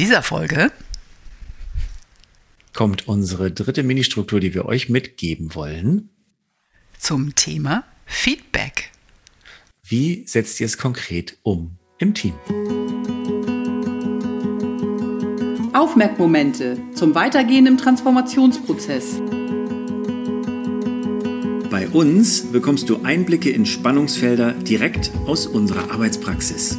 [0.00, 0.72] dieser Folge
[2.72, 6.08] kommt unsere dritte Ministruktur, die wir euch mitgeben wollen.
[6.98, 8.92] Zum Thema Feedback.
[9.82, 12.32] Wie setzt ihr es konkret um im Team?
[15.74, 19.20] Aufmerkmomente zum Weitergehen im Transformationsprozess.
[21.70, 26.78] Bei uns bekommst du Einblicke in Spannungsfelder direkt aus unserer Arbeitspraxis.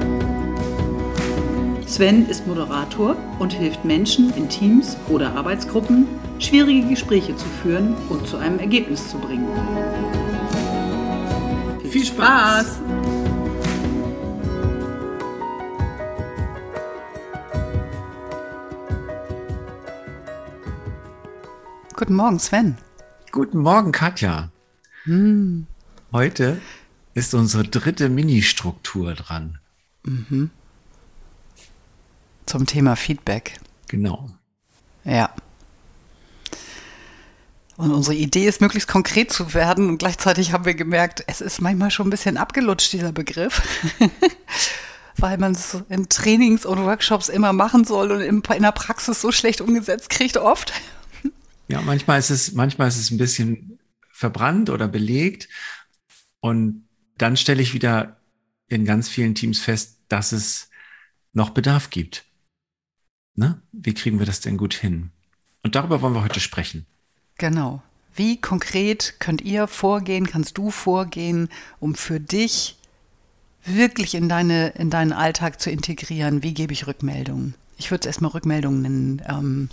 [1.91, 6.07] Sven ist Moderator und hilft Menschen in Teams oder Arbeitsgruppen,
[6.39, 9.49] schwierige Gespräche zu führen und zu einem Ergebnis zu bringen.
[11.89, 12.79] Viel Spaß!
[21.97, 22.77] Guten Morgen, Sven.
[23.33, 24.49] Guten Morgen, Katja.
[25.03, 25.67] Hm.
[26.13, 26.61] Heute
[27.13, 29.59] ist unsere dritte Mini-Struktur dran.
[30.05, 30.51] Mhm
[32.51, 33.59] zum Thema Feedback.
[33.87, 34.29] Genau.
[35.05, 35.33] Ja.
[37.77, 39.87] Und unsere Idee ist, möglichst konkret zu werden.
[39.87, 43.61] Und gleichzeitig haben wir gemerkt, es ist manchmal schon ein bisschen abgelutscht, dieser Begriff.
[45.17, 49.31] Weil man es in Trainings und Workshops immer machen soll und in, der Praxis so
[49.31, 50.73] schlecht umgesetzt kriegt, oft.
[51.69, 53.79] Ja, manchmal ist es, manchmal ist es ein bisschen
[54.11, 55.47] verbrannt oder belegt.
[56.41, 56.85] Und
[57.17, 58.17] dann stelle ich wieder
[58.67, 60.69] in ganz vielen Teams fest, dass es
[61.31, 62.25] noch Bedarf gibt.
[63.35, 63.61] Ne?
[63.71, 65.11] Wie kriegen wir das denn gut hin?
[65.63, 66.85] Und darüber wollen wir heute sprechen.
[67.37, 67.81] Genau.
[68.13, 71.49] Wie konkret könnt ihr vorgehen, kannst du vorgehen,
[71.79, 72.77] um für dich
[73.63, 76.43] wirklich in, deine, in deinen Alltag zu integrieren?
[76.43, 77.55] Wie gebe ich Rückmeldungen?
[77.77, 79.21] Ich würde es erstmal Rückmeldungen nennen.
[79.27, 79.69] Ähm,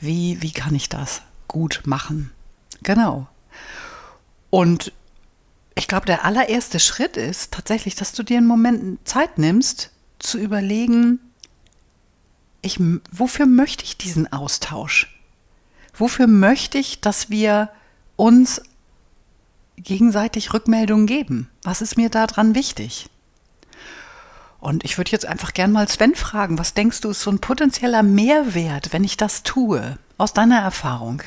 [0.00, 2.30] wie, wie kann ich das gut machen?
[2.82, 3.28] Genau.
[4.50, 4.92] Und
[5.74, 10.38] ich glaube, der allererste Schritt ist tatsächlich, dass du dir einen Moment Zeit nimmst, zu
[10.38, 11.20] überlegen,
[12.66, 12.78] ich,
[13.10, 15.12] wofür möchte ich diesen Austausch?
[15.94, 17.70] Wofür möchte ich, dass wir
[18.16, 18.60] uns
[19.76, 21.48] gegenseitig Rückmeldungen geben?
[21.62, 23.08] Was ist mir daran wichtig?
[24.58, 27.38] Und ich würde jetzt einfach gern mal Sven fragen, was denkst du, ist so ein
[27.38, 31.22] potenzieller Mehrwert, wenn ich das tue, aus deiner Erfahrung?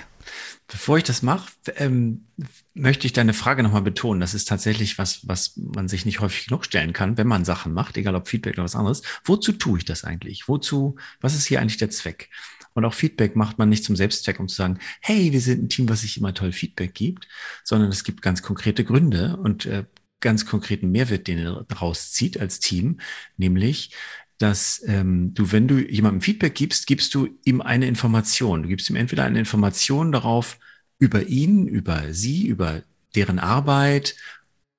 [0.71, 2.27] Bevor ich das mache, ähm,
[2.75, 4.21] möchte ich deine Frage nochmal betonen.
[4.21, 7.73] Das ist tatsächlich was, was man sich nicht häufig genug stellen kann, wenn man Sachen
[7.73, 9.01] macht, egal ob Feedback oder was anderes.
[9.25, 10.47] Wozu tue ich das eigentlich?
[10.47, 12.29] Wozu, was ist hier eigentlich der Zweck?
[12.73, 15.69] Und auch Feedback macht man nicht zum Selbstzweck, um zu sagen, hey, wir sind ein
[15.69, 17.27] Team, was sich immer toll Feedback gibt,
[17.63, 19.85] sondern es gibt ganz konkrete Gründe und äh,
[20.19, 22.99] ganz konkreten Mehrwert, den ihr daraus zieht als Team,
[23.37, 23.95] nämlich
[24.39, 28.63] dass ähm, du, wenn du jemandem Feedback gibst, gibst du ihm eine Information.
[28.63, 30.57] Du gibst ihm entweder eine Information darauf
[30.97, 32.81] über ihn, über sie, über
[33.15, 34.15] deren Arbeit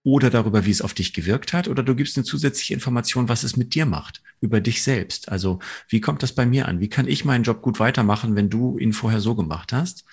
[0.02, 3.42] oder darüber, wie es auf dich gewirkt hat, oder du gibst eine zusätzliche Information, was
[3.42, 5.28] es mit dir macht, über dich selbst.
[5.28, 6.80] Also wie kommt das bei mir an?
[6.80, 10.04] Wie kann ich meinen Job gut weitermachen, wenn du ihn vorher so gemacht hast?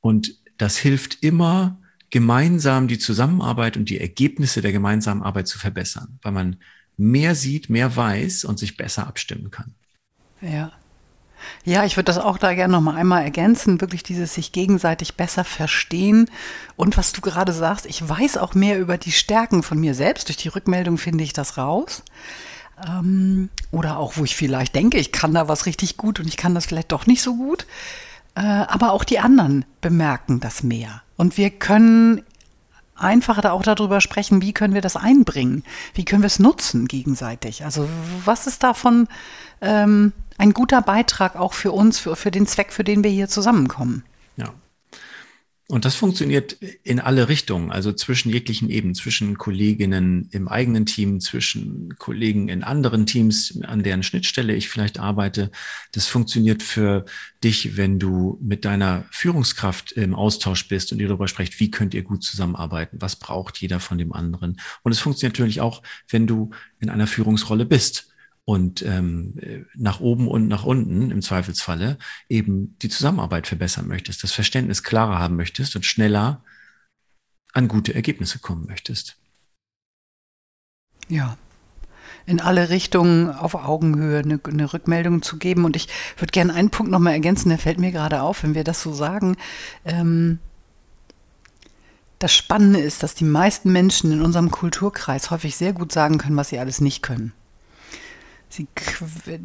[0.00, 1.80] Und das hilft immer,
[2.10, 6.56] gemeinsam die Zusammenarbeit und die Ergebnisse der gemeinsamen Arbeit zu verbessern, weil man
[6.98, 9.74] mehr sieht, mehr weiß und sich besser abstimmen kann.
[10.42, 10.72] Ja.
[11.64, 15.14] Ja, ich würde das auch da gerne noch mal einmal ergänzen, wirklich dieses sich gegenseitig
[15.14, 16.28] besser verstehen
[16.76, 20.28] und was du gerade sagst, ich weiß auch mehr über die Stärken von mir selbst.
[20.28, 22.02] Durch die Rückmeldung finde ich das raus.
[22.86, 26.36] Ähm, oder auch, wo ich vielleicht denke, ich kann da was richtig gut und ich
[26.36, 27.66] kann das vielleicht doch nicht so gut.
[28.34, 31.02] Äh, aber auch die anderen bemerken das mehr.
[31.16, 32.22] Und wir können
[32.98, 35.64] einfacher da auch darüber sprechen, wie können wir das einbringen,
[35.94, 37.64] wie können wir es nutzen gegenseitig.
[37.64, 37.88] Also
[38.24, 39.08] was ist davon
[39.60, 43.28] ähm, ein guter Beitrag auch für uns, für, für den Zweck, für den wir hier
[43.28, 44.04] zusammenkommen?
[45.70, 51.20] Und das funktioniert in alle Richtungen, also zwischen jeglichen Ebenen, zwischen Kolleginnen im eigenen Team,
[51.20, 55.50] zwischen Kollegen in anderen Teams, an deren Schnittstelle ich vielleicht arbeite.
[55.92, 57.04] Das funktioniert für
[57.44, 61.92] dich, wenn du mit deiner Führungskraft im Austausch bist und ihr darüber sprecht, wie könnt
[61.92, 64.58] ihr gut zusammenarbeiten, was braucht jeder von dem anderen.
[64.84, 66.48] Und es funktioniert natürlich auch, wenn du
[66.80, 68.08] in einer Führungsrolle bist
[68.48, 71.98] und ähm, nach oben und nach unten im Zweifelsfalle
[72.30, 76.42] eben die Zusammenarbeit verbessern möchtest, das Verständnis klarer haben möchtest und schneller
[77.52, 79.18] an gute Ergebnisse kommen möchtest.
[81.08, 81.36] Ja,
[82.24, 85.66] in alle Richtungen auf Augenhöhe eine, eine Rückmeldung zu geben.
[85.66, 88.64] Und ich würde gerne einen Punkt nochmal ergänzen, der fällt mir gerade auf, wenn wir
[88.64, 89.36] das so sagen.
[89.84, 90.38] Ähm,
[92.18, 96.38] das Spannende ist, dass die meisten Menschen in unserem Kulturkreis häufig sehr gut sagen können,
[96.38, 97.34] was sie alles nicht können.
[98.50, 98.66] Sie,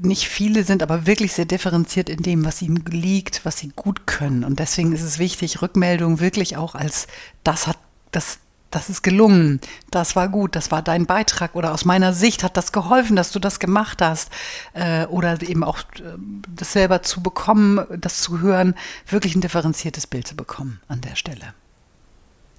[0.02, 4.08] nicht viele sind aber wirklich sehr differenziert in dem, was ihnen liegt, was sie gut
[4.08, 4.44] können.
[4.46, 7.08] Und deswegen ist es wichtig, Rückmeldung wirklich auch als
[7.44, 7.78] das hat,
[8.12, 8.40] das,
[8.72, 9.60] das ist gelungen,
[9.92, 13.32] das war gut, das war dein Beitrag oder aus meiner Sicht hat das geholfen, dass
[13.32, 14.32] du das gemacht hast.
[14.74, 16.18] Äh, oder eben auch äh,
[16.56, 18.74] das selber zu bekommen, das zu hören,
[19.06, 21.54] wirklich ein differenziertes Bild zu bekommen an der Stelle.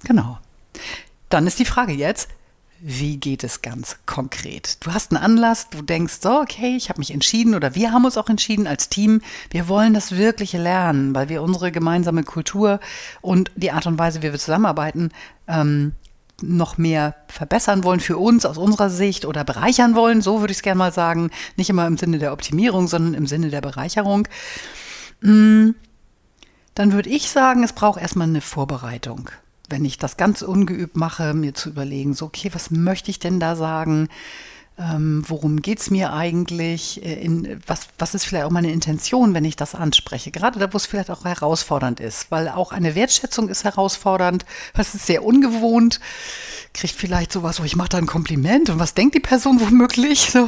[0.03, 0.37] Genau.
[1.29, 2.29] Dann ist die Frage jetzt,
[2.79, 4.77] wie geht es ganz konkret?
[4.85, 8.05] Du hast einen Anlass, du denkst so, okay, ich habe mich entschieden oder wir haben
[8.05, 12.79] uns auch entschieden als Team, wir wollen das Wirkliche lernen, weil wir unsere gemeinsame Kultur
[13.21, 15.11] und die Art und Weise, wie wir zusammenarbeiten,
[15.47, 15.93] ähm,
[16.41, 20.57] noch mehr verbessern wollen für uns aus unserer Sicht oder bereichern wollen, so würde ich
[20.57, 24.27] es gerne mal sagen, nicht immer im Sinne der Optimierung, sondern im Sinne der Bereicherung.
[25.21, 25.69] Mm,
[26.73, 29.29] dann würde ich sagen, es braucht erstmal eine Vorbereitung
[29.69, 33.39] wenn ich das ganz ungeübt mache, mir zu überlegen, so, okay, was möchte ich denn
[33.39, 34.09] da sagen?
[34.77, 37.03] Ähm, worum geht es mir eigentlich?
[37.03, 40.31] Äh, in, was, was ist vielleicht auch meine Intention, wenn ich das anspreche?
[40.31, 44.93] Gerade da, wo es vielleicht auch herausfordernd ist, weil auch eine Wertschätzung ist herausfordernd, das
[44.93, 46.01] ist sehr ungewohnt,
[46.73, 50.31] kriegt vielleicht sowas, wo ich mache da ein Kompliment und was denkt die Person womöglich,
[50.31, 50.45] so,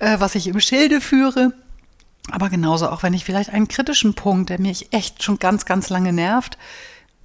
[0.00, 1.54] äh, was ich im Schilde führe.
[2.30, 5.88] Aber genauso auch, wenn ich vielleicht einen kritischen Punkt, der mich echt schon ganz, ganz
[5.88, 6.58] lange nervt,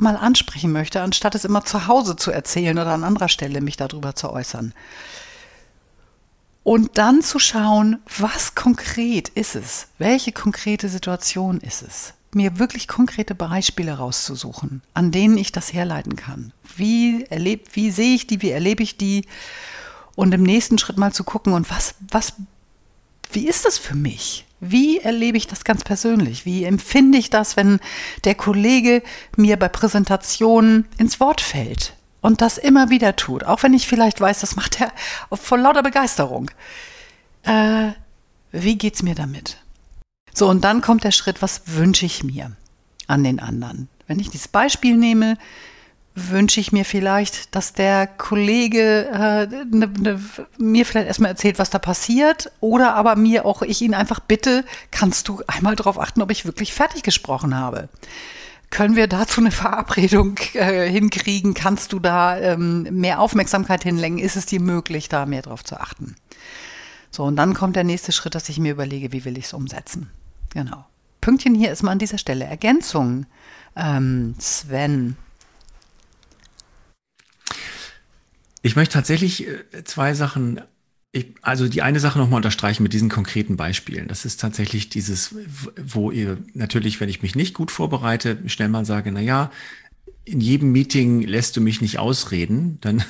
[0.01, 3.77] mal ansprechen möchte, anstatt es immer zu Hause zu erzählen oder an anderer Stelle mich
[3.77, 4.73] darüber zu äußern.
[6.63, 9.87] Und dann zu schauen, was konkret ist es?
[9.97, 12.13] Welche konkrete Situation ist es?
[12.33, 16.53] Mir wirklich konkrete Beispiele rauszusuchen, an denen ich das herleiten kann.
[16.75, 19.25] Wie, erleb, wie sehe ich die, wie erlebe ich die?
[20.15, 22.33] Und im nächsten Schritt mal zu gucken, und was, was,
[23.31, 24.45] wie ist das für mich?
[24.63, 26.45] Wie erlebe ich das ganz persönlich?
[26.45, 27.79] Wie empfinde ich das, wenn
[28.25, 29.01] der Kollege
[29.35, 33.43] mir bei Präsentationen ins Wort fällt und das immer wieder tut?
[33.43, 34.91] Auch wenn ich vielleicht weiß, das macht er
[35.35, 36.51] vor lauter Begeisterung.
[37.41, 37.93] Äh,
[38.51, 39.57] wie geht's mir damit?
[40.31, 42.51] So, und dann kommt der Schritt, was wünsche ich mir
[43.07, 43.89] an den anderen?
[44.05, 45.37] Wenn ich dieses Beispiel nehme,
[46.13, 50.21] wünsche ich mir vielleicht, dass der Kollege äh, ne, ne,
[50.57, 54.65] mir vielleicht erstmal erzählt, was da passiert, oder aber mir auch, ich ihn einfach bitte,
[54.91, 57.87] kannst du einmal darauf achten, ob ich wirklich fertig gesprochen habe.
[58.71, 61.53] Können wir dazu eine Verabredung äh, hinkriegen?
[61.53, 64.23] Kannst du da ähm, mehr Aufmerksamkeit hinlenken?
[64.23, 66.15] Ist es dir möglich, da mehr drauf zu achten?
[67.09, 69.53] So, und dann kommt der nächste Schritt, dass ich mir überlege, wie will ich es
[69.53, 70.09] umsetzen.
[70.53, 70.85] Genau.
[71.19, 72.45] Pünktchen hier ist mal an dieser Stelle.
[72.45, 73.25] Ergänzung.
[73.75, 75.17] Ähm, Sven,
[78.61, 80.61] Ich möchte tatsächlich äh, zwei Sachen,
[81.11, 84.07] ich, also die eine Sache nochmal unterstreichen mit diesen konkreten Beispielen.
[84.07, 85.35] Das ist tatsächlich dieses,
[85.77, 89.51] wo ihr natürlich, wenn ich mich nicht gut vorbereite, schnell mal sage, na ja,
[90.23, 93.03] in jedem Meeting lässt du mich nicht ausreden, dann,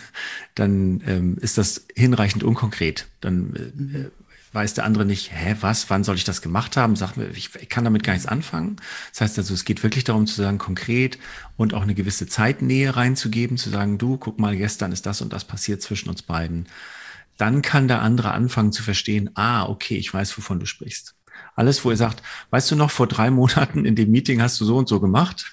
[0.55, 3.07] dann ähm, ist das hinreichend unkonkret.
[3.19, 4.09] Dann äh,
[4.53, 6.95] weiß der andere nicht, hä, was, wann soll ich das gemacht haben?
[6.95, 8.77] Sagt mir, ich, ich kann damit gar nichts anfangen.
[9.11, 11.17] Das heißt also, es geht wirklich darum zu sagen, konkret
[11.57, 15.31] und auch eine gewisse Zeitnähe reinzugeben, zu sagen, du, guck mal, gestern ist das und
[15.31, 16.67] das passiert zwischen uns beiden.
[17.37, 21.15] Dann kann der andere anfangen zu verstehen, ah, okay, ich weiß, wovon du sprichst.
[21.55, 24.65] Alles, wo er sagt, weißt du noch, vor drei Monaten in dem Meeting hast du
[24.65, 25.51] so und so gemacht?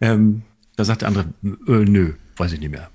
[0.00, 0.42] Ähm,
[0.76, 2.90] da sagt der andere, äh, nö, weiß ich nicht mehr.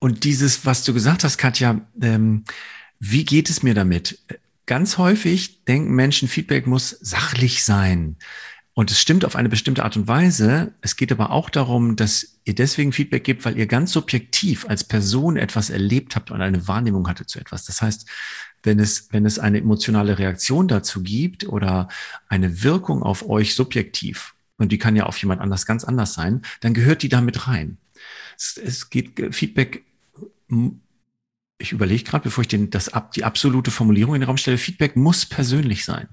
[0.00, 2.44] Und dieses, was du gesagt hast, Katja, ähm,
[2.98, 4.18] wie geht es mir damit?
[4.66, 8.16] Ganz häufig denken Menschen, Feedback muss sachlich sein.
[8.76, 10.72] Und es stimmt auf eine bestimmte Art und Weise.
[10.80, 14.82] Es geht aber auch darum, dass ihr deswegen Feedback gebt, weil ihr ganz subjektiv als
[14.82, 17.64] Person etwas erlebt habt und eine Wahrnehmung hatte zu etwas.
[17.64, 18.08] Das heißt,
[18.64, 21.88] wenn es, wenn es eine emotionale Reaktion dazu gibt oder
[22.28, 26.42] eine Wirkung auf euch subjektiv, und die kann ja auf jemand anders ganz anders sein,
[26.60, 27.78] dann gehört die da mit rein.
[28.36, 29.84] Es, es geht Feedback
[31.64, 34.96] ich überlege gerade, bevor ich den, das, die absolute Formulierung in den Raum stelle, Feedback
[34.96, 36.08] muss persönlich sein.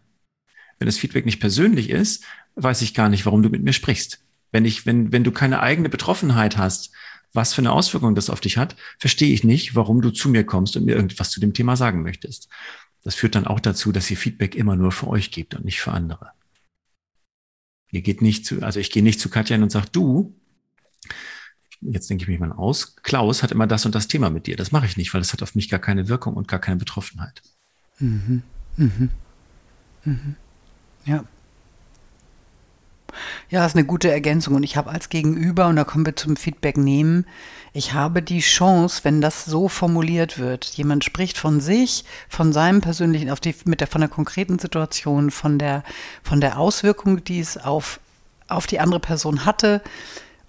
[0.80, 2.24] Wenn das Feedback nicht persönlich ist,
[2.56, 4.24] weiß ich gar nicht, warum du mit mir sprichst.
[4.52, 6.92] Wenn ich, wenn, wenn du keine eigene Betroffenheit hast,
[7.34, 10.46] was für eine Auswirkung das auf dich hat, verstehe ich nicht, warum du zu mir
[10.46, 12.50] kommst und mir irgendwas zu dem Thema sagen möchtest.
[13.04, 15.82] Das führt dann auch dazu, dass ihr Feedback immer nur für euch gebt und nicht
[15.82, 16.32] für andere.
[17.92, 20.36] Ihr geht nicht zu, also ich gehe nicht zu Katja und sage, du,
[21.82, 24.56] jetzt denke ich mich mal aus, Klaus hat immer das und das Thema mit dir.
[24.56, 26.78] Das mache ich nicht, weil das hat auf mich gar keine Wirkung und gar keine
[26.78, 27.42] Betroffenheit.
[28.00, 28.44] Mhm.
[28.78, 29.10] Mhm.
[30.06, 30.36] Mhm.
[31.06, 31.24] Ja.
[33.50, 34.56] Ja, ist eine gute Ergänzung.
[34.56, 37.26] Und ich habe als Gegenüber, und da kommen wir zum Feedback nehmen,
[37.74, 42.82] ich habe die Chance, wenn das so formuliert wird, jemand spricht von sich, von seinem
[42.82, 45.84] persönlichen, auf die, mit der, von der konkreten Situation, von der,
[46.24, 48.00] von der Auswirkung, die es auf,
[48.48, 49.82] auf die andere Person hatte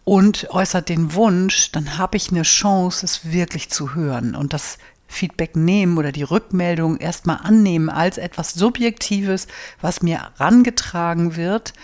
[0.05, 4.79] und äußert den Wunsch, dann habe ich eine Chance, es wirklich zu hören und das
[5.07, 9.47] Feedback nehmen oder die Rückmeldung erstmal annehmen als etwas Subjektives,
[9.81, 11.75] was mir herangetragen wird,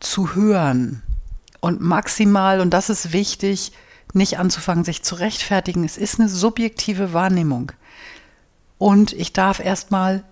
[0.00, 1.02] zu hören.
[1.60, 3.72] Und maximal, und das ist wichtig,
[4.12, 5.82] nicht anzufangen, sich zu rechtfertigen.
[5.82, 7.72] Es ist eine subjektive Wahrnehmung.
[8.78, 10.24] Und ich darf erstmal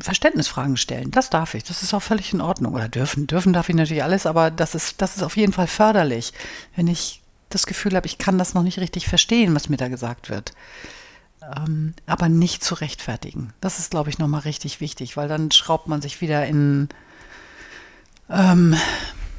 [0.00, 1.10] Verständnisfragen stellen.
[1.10, 1.64] Das darf ich.
[1.64, 2.74] Das ist auch völlig in Ordnung.
[2.74, 3.26] Oder dürfen.
[3.26, 6.32] Dürfen darf ich natürlich alles, aber das ist, das ist auf jeden Fall förderlich,
[6.74, 9.88] wenn ich das Gefühl habe, ich kann das noch nicht richtig verstehen, was mir da
[9.88, 10.52] gesagt wird.
[11.56, 13.52] Ähm, aber nicht zu rechtfertigen.
[13.60, 16.88] Das ist, glaube ich, nochmal richtig wichtig, weil dann schraubt man sich wieder in,
[18.28, 18.76] ähm,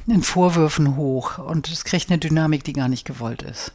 [0.06, 3.72] in Vorwürfen hoch und es kriegt eine Dynamik, die gar nicht gewollt ist.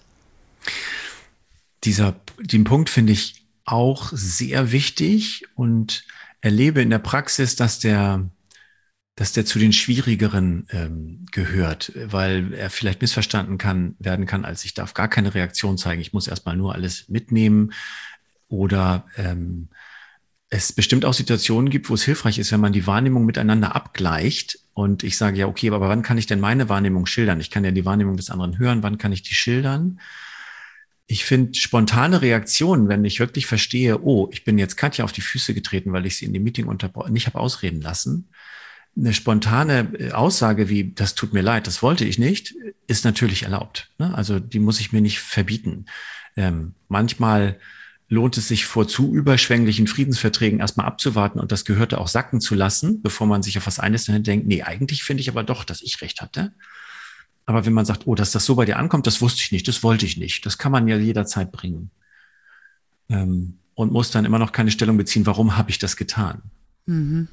[1.84, 6.04] Dieser, den Punkt finde ich auch sehr wichtig und
[6.46, 8.30] erlebe in der Praxis, dass der,
[9.16, 14.64] dass der zu den schwierigeren ähm, gehört, weil er vielleicht missverstanden kann, werden kann, als
[14.64, 17.74] ich darf gar keine Reaktion zeigen, ich muss erstmal nur alles mitnehmen
[18.48, 19.70] oder ähm,
[20.50, 24.60] es bestimmt auch Situationen gibt, wo es hilfreich ist, wenn man die Wahrnehmung miteinander abgleicht
[24.76, 27.40] und ich sage ja, okay, aber wann kann ich denn meine Wahrnehmung schildern?
[27.40, 30.00] Ich kann ja die Wahrnehmung des anderen hören, wann kann ich die schildern?
[31.08, 35.22] Ich finde spontane Reaktionen, wenn ich wirklich verstehe, oh, ich bin jetzt Katja auf die
[35.22, 36.68] Füße getreten, weil ich sie in dem Meeting
[37.10, 38.30] nicht habe ausreden lassen.
[38.98, 42.56] Eine spontane äh, Aussage wie, das tut mir leid, das wollte ich nicht,
[42.88, 43.92] ist natürlich erlaubt.
[44.00, 44.16] Ne?
[44.16, 45.86] Also die muss ich mir nicht verbieten.
[46.38, 47.60] Ähm, manchmal
[48.08, 52.56] lohnt es sich vor zu überschwänglichen Friedensverträgen erstmal abzuwarten und das Gehörte auch sacken zu
[52.56, 55.82] lassen, bevor man sich auf was und denkt, nee, eigentlich finde ich aber doch, dass
[55.82, 56.54] ich recht hatte.
[57.46, 59.68] Aber wenn man sagt, oh, dass das so bei dir ankommt, das wusste ich nicht,
[59.68, 61.92] das wollte ich nicht, das kann man ja jederzeit bringen.
[63.10, 66.42] Ähm, und muss dann immer noch keine Stellung beziehen, warum habe ich das getan?
[66.86, 67.28] Mhm.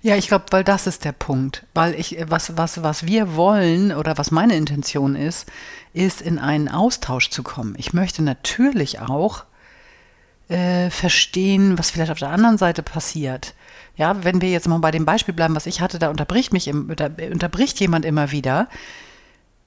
[0.00, 1.66] Ja, ich glaube, weil das ist der Punkt.
[1.74, 5.50] Weil ich, was, was, was wir wollen oder was meine Intention ist,
[5.92, 7.74] ist in einen Austausch zu kommen.
[7.78, 9.44] Ich möchte natürlich auch
[10.48, 13.54] äh, verstehen, was vielleicht auf der anderen Seite passiert.
[13.96, 16.70] Ja, wenn wir jetzt mal bei dem Beispiel bleiben, was ich hatte, da unterbricht mich,
[16.96, 18.68] da unterbricht jemand immer wieder.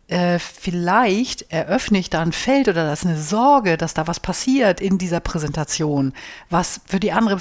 [0.08, 4.20] Äh, vielleicht eröffne ich da ein Feld oder das ist eine Sorge, dass da was
[4.20, 6.14] passiert in dieser Präsentation,
[6.50, 7.40] was für die andere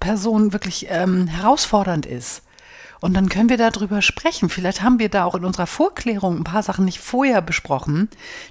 [0.00, 2.42] Person wirklich ähm, herausfordernd ist.
[3.02, 4.48] Und dann können wir darüber sprechen.
[4.48, 8.08] Vielleicht haben wir da auch in unserer Vorklärung ein paar Sachen nicht vorher besprochen,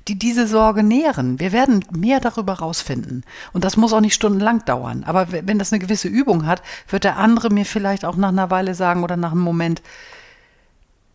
[0.10, 1.40] die diese Sorge nähren.
[1.40, 3.24] Wir werden mehr darüber rausfinden.
[3.54, 5.06] Und das muss auch nicht stundenlang dauern.
[5.06, 8.52] Aber wenn das eine gewisse Übung hat, wird der andere mir vielleicht auch nach einer
[8.52, 9.82] Weile sagen oder nach einem Moment,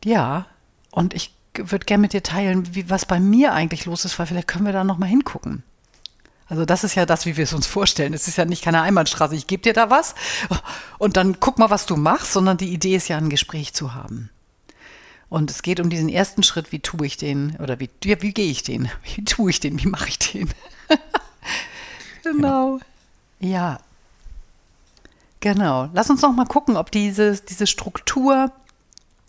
[0.03, 0.47] ja,
[0.91, 4.27] und ich würde gerne mit dir teilen, wie, was bei mir eigentlich los ist, weil
[4.27, 5.63] vielleicht können wir da nochmal hingucken.
[6.49, 8.15] Also das ist ja das, wie wir es uns vorstellen.
[8.15, 9.35] Es ist ja nicht keine Einbahnstraße.
[9.35, 10.15] Ich gebe dir da was
[10.99, 13.95] und dann guck mal, was du machst, sondern die Idee ist ja, ein Gespräch zu
[13.95, 14.31] haben.
[15.29, 18.33] Und es geht um diesen ersten Schritt, wie tue ich den oder wie, wie, wie
[18.33, 18.89] gehe ich den?
[19.15, 19.83] Wie tue ich den?
[19.83, 20.49] Wie mache ich den?
[22.23, 22.79] genau.
[23.41, 23.79] Ja.
[25.41, 25.91] Genau.
[25.93, 28.53] Lass uns noch mal gucken, ob diese, diese Struktur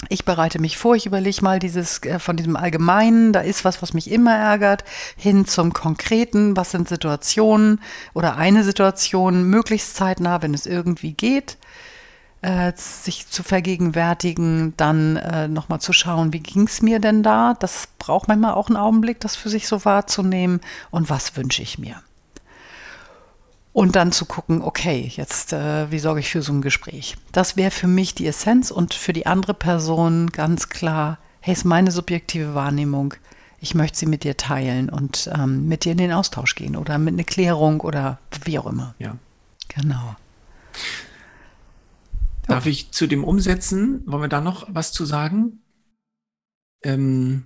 [0.09, 3.81] ich bereite mich vor, ich überlege mal dieses äh, von diesem Allgemeinen, da ist was,
[3.81, 4.83] was mich immer ärgert,
[5.15, 7.81] hin zum Konkreten, was sind Situationen
[8.13, 11.57] oder eine Situation, möglichst zeitnah, wenn es irgendwie geht,
[12.41, 17.55] äh, sich zu vergegenwärtigen, dann äh, nochmal zu schauen, wie ging es mir denn da?
[17.59, 20.61] Das braucht manchmal auch einen Augenblick, das für sich so wahrzunehmen
[20.91, 22.01] und was wünsche ich mir?
[23.77, 27.15] Und dann zu gucken, okay, jetzt äh, wie sorge ich für so ein Gespräch?
[27.31, 31.63] Das wäre für mich die Essenz und für die andere Person ganz klar, hey, ist
[31.63, 33.13] meine subjektive Wahrnehmung.
[33.59, 36.97] Ich möchte sie mit dir teilen und ähm, mit dir in den Austausch gehen oder
[36.97, 38.95] mit einer Klärung oder wie auch immer.
[38.97, 39.15] Ja.
[39.67, 40.15] Genau.
[42.47, 45.61] Darf ich zu dem Umsetzen, wollen wir da noch was zu sagen?
[46.81, 47.45] Ähm,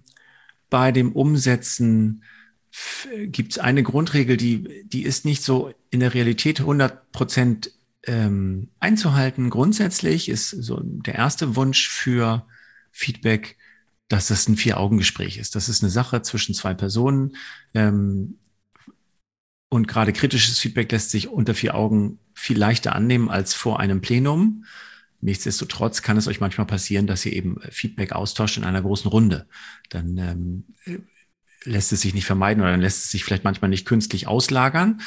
[0.70, 2.24] bei dem Umsetzen
[3.26, 7.72] gibt es eine Grundregel, die, die ist nicht so in der Realität 100 Prozent
[8.08, 9.50] ähm, einzuhalten.
[9.50, 12.48] Grundsätzlich ist so der erste Wunsch für
[12.92, 13.58] Feedback,
[14.08, 15.56] dass das ein Vier-Augen-Gespräch ist.
[15.56, 17.36] Das ist eine Sache zwischen zwei Personen.
[17.74, 18.40] Ähm,
[19.70, 24.02] und gerade kritisches Feedback lässt sich unter vier Augen viel leichter annehmen als vor einem
[24.02, 24.66] Plenum.
[25.22, 29.48] Nichtsdestotrotz kann es euch manchmal passieren, dass ihr eben Feedback austauscht in einer großen Runde.
[29.90, 31.00] Dann ähm,
[31.64, 35.02] lässt es sich nicht vermeiden oder dann lässt es sich vielleicht manchmal nicht künstlich auslagern.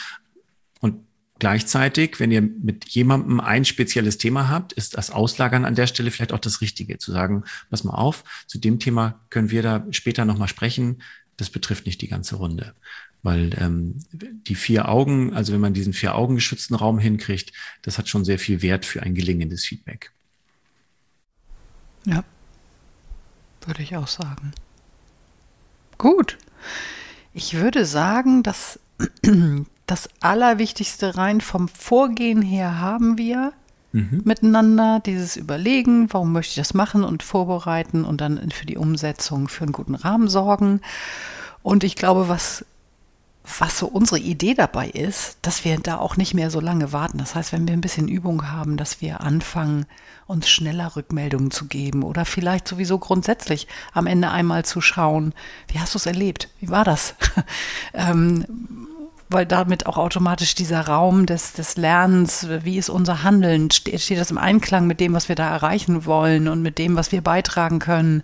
[0.81, 1.07] Und
[1.39, 6.11] gleichzeitig, wenn ihr mit jemandem ein spezielles Thema habt, ist das Auslagern an der Stelle
[6.11, 9.87] vielleicht auch das Richtige, zu sagen, pass mal auf, zu dem Thema können wir da
[9.91, 11.03] später nochmal sprechen.
[11.37, 12.75] Das betrifft nicht die ganze Runde.
[13.23, 17.53] Weil ähm, die vier Augen, also wenn man diesen vier Augen geschützten Raum hinkriegt,
[17.83, 20.13] das hat schon sehr viel Wert für ein gelingendes Feedback.
[22.07, 22.23] Ja,
[23.67, 24.53] würde ich auch sagen.
[25.99, 26.39] Gut.
[27.33, 28.79] Ich würde sagen, dass
[29.87, 33.53] das Allerwichtigste rein vom Vorgehen her haben wir
[33.93, 34.23] mhm.
[34.25, 35.01] miteinander.
[35.05, 39.65] Dieses Überlegen, warum möchte ich das machen und vorbereiten und dann für die Umsetzung für
[39.65, 40.81] einen guten Rahmen sorgen.
[41.63, 42.65] Und ich glaube, was
[43.59, 47.19] was so unsere Idee dabei ist, dass wir da auch nicht mehr so lange warten.
[47.19, 49.85] Das heißt, wenn wir ein bisschen Übung haben, dass wir anfangen,
[50.27, 55.35] uns schneller Rückmeldungen zu geben oder vielleicht sowieso grundsätzlich am Ende einmal zu schauen,
[55.69, 56.49] wie hast du es erlebt?
[56.61, 57.15] Wie war das?
[57.93, 58.47] ähm,
[59.29, 64.19] weil damit auch automatisch dieser Raum des, des Lernens, wie ist unser Handeln, steht, steht
[64.19, 67.23] das im Einklang mit dem, was wir da erreichen wollen und mit dem, was wir
[67.23, 68.23] beitragen können?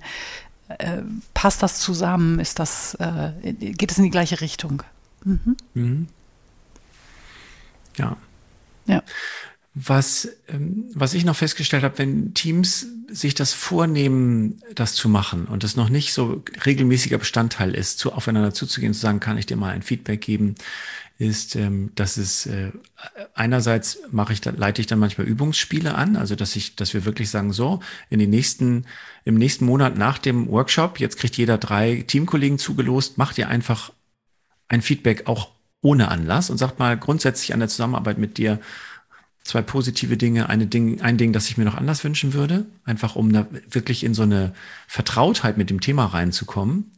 [0.69, 1.03] Äh,
[1.35, 2.39] passt das zusammen?
[2.39, 4.83] Ist das, äh, geht es in die gleiche Richtung?
[5.25, 5.57] Mhm.
[5.75, 6.09] Mhm.
[7.97, 8.17] Ja.
[8.87, 9.03] Ja.
[9.73, 15.47] Was, ähm, was ich noch festgestellt habe, wenn Teams sich das vornehmen, das zu machen
[15.47, 19.47] und es noch nicht so regelmäßiger Bestandteil ist, zu, aufeinander zuzugehen, zu sagen, kann ich
[19.47, 20.57] dir mal ein Feedback geben,
[21.19, 22.73] ist, ähm, dass es äh,
[23.35, 27.29] einerseits mache ich, leite ich dann manchmal Übungsspiele an, also dass ich, dass wir wirklich
[27.31, 28.87] sagen, so in den nächsten,
[29.25, 33.93] im nächsten Monat nach dem Workshop, jetzt kriegt jeder drei Teamkollegen zugelost, macht ihr einfach
[34.69, 35.51] ein Feedback auch
[35.83, 38.59] ohne Anlass und sagt mal grundsätzlich an der Zusammenarbeit mit dir
[39.45, 43.17] zwei positive Dinge, eine Ding, ein Ding, das ich mir noch anders wünschen würde, einfach
[43.17, 44.53] um da wirklich in so eine
[44.87, 46.93] Vertrautheit mit dem Thema reinzukommen.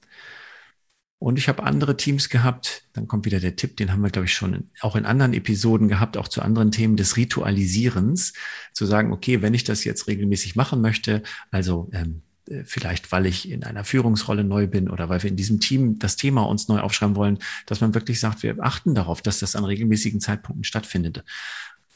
[1.18, 4.26] Und ich habe andere Teams gehabt, dann kommt wieder der Tipp, den haben wir, glaube
[4.26, 8.32] ich, schon auch in anderen Episoden gehabt, auch zu anderen Themen des Ritualisierens,
[8.72, 11.22] zu sagen, okay, wenn ich das jetzt regelmäßig machen möchte,
[11.52, 15.36] also ähm, äh, vielleicht weil ich in einer Führungsrolle neu bin oder weil wir in
[15.36, 19.22] diesem Team das Thema uns neu aufschreiben wollen, dass man wirklich sagt, wir achten darauf,
[19.22, 21.24] dass das an regelmäßigen Zeitpunkten stattfindet.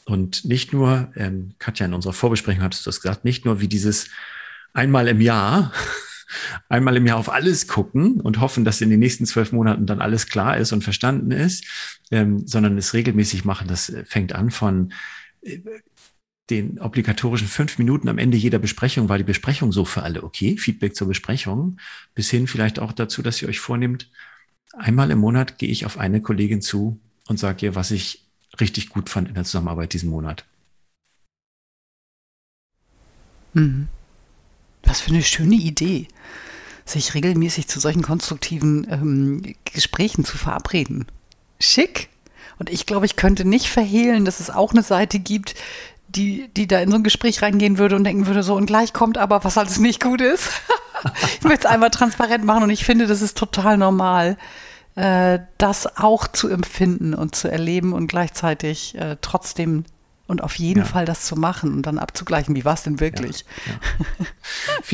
[0.07, 3.67] Und nicht nur, ähm, Katja, in unserer Vorbesprechung hattest du das gesagt, nicht nur wie
[3.67, 4.09] dieses
[4.71, 5.73] einmal im Jahr,
[6.69, 9.99] einmal im Jahr auf alles gucken und hoffen, dass in den nächsten zwölf Monaten dann
[9.99, 11.65] alles klar ist und verstanden ist,
[12.09, 13.67] ähm, sondern es regelmäßig machen.
[13.67, 14.93] Das äh, fängt an von
[15.41, 15.59] äh,
[16.49, 20.55] den obligatorischen fünf Minuten am Ende jeder Besprechung war die Besprechung so für alle okay,
[20.55, 21.81] Feedback zur Besprechung,
[22.15, 24.09] bis hin vielleicht auch dazu, dass ihr euch vornehmt,
[24.71, 28.26] einmal im Monat gehe ich auf eine Kollegin zu und sage ihr, was ich
[28.59, 30.45] richtig gut fand in der Zusammenarbeit diesen Monat.
[33.53, 33.87] Mhm.
[34.83, 36.07] Was für eine schöne Idee,
[36.85, 41.07] sich regelmäßig zu solchen konstruktiven ähm, Gesprächen zu verabreden.
[41.59, 42.09] Schick.
[42.59, 45.55] Und ich glaube, ich könnte nicht verhehlen, dass es auch eine Seite gibt,
[46.07, 48.93] die, die da in so ein Gespräch reingehen würde und denken würde, so und gleich
[48.93, 50.49] kommt aber, was alles nicht gut ist.
[51.39, 54.37] ich möchte es einmal transparent machen und ich finde, das ist total normal,
[54.97, 59.83] äh, das auch zu empfinden und zu erleben und gleichzeitig äh, trotzdem
[60.25, 60.85] und auf jeden ja.
[60.85, 63.45] Fall das zu machen und dann abzugleichen, wie war es denn wirklich?
[63.67, 64.25] Ja,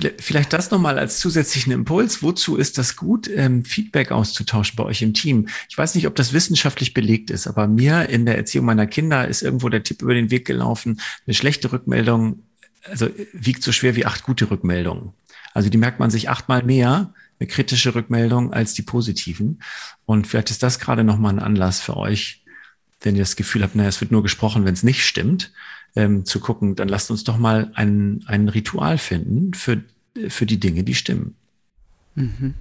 [0.04, 0.10] ja.
[0.20, 2.22] vielleicht, das nochmal als zusätzlichen Impuls.
[2.22, 5.48] Wozu ist das gut, ähm, Feedback auszutauschen bei euch im Team?
[5.70, 9.28] Ich weiß nicht, ob das wissenschaftlich belegt ist, aber mir in der Erziehung meiner Kinder
[9.28, 12.44] ist irgendwo der Tipp über den Weg gelaufen, eine schlechte Rückmeldung,
[12.84, 15.13] also wiegt so schwer wie acht gute Rückmeldungen.
[15.54, 17.13] Also die merkt man sich achtmal mehr,
[17.44, 19.62] eine kritische Rückmeldung, als die positiven.
[20.06, 22.44] Und vielleicht ist das gerade nochmal ein Anlass für euch,
[23.02, 25.52] wenn ihr das Gefühl habt, naja, es wird nur gesprochen, wenn es nicht stimmt,
[25.96, 29.84] ähm, zu gucken, dann lasst uns doch mal ein, ein Ritual finden für,
[30.30, 31.36] für die Dinge, die stimmen.
[32.16, 32.54] Mhm.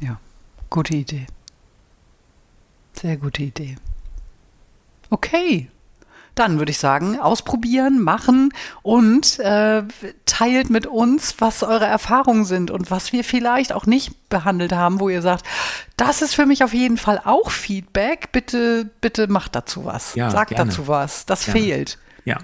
[0.00, 0.18] Ja,
[0.70, 1.26] gute Idee.
[2.94, 3.76] Sehr gute Idee.
[5.10, 5.68] Okay,
[6.34, 9.82] dann würde ich sagen, ausprobieren, machen und äh,
[10.26, 15.00] teilt mit uns, was eure Erfahrungen sind und was wir vielleicht auch nicht behandelt haben,
[15.00, 15.46] wo ihr sagt,
[15.96, 18.32] das ist für mich auf jeden Fall auch Feedback.
[18.32, 20.14] Bitte, bitte macht dazu was.
[20.14, 20.70] Ja, Sagt gerne.
[20.70, 21.26] dazu was.
[21.26, 21.60] Das gerne.
[21.60, 21.98] fehlt.
[22.24, 22.38] Ja.